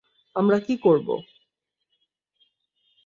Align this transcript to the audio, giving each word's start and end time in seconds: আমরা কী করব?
আমরা 0.35 0.57
কী 0.59 0.75
করব? 0.77 1.07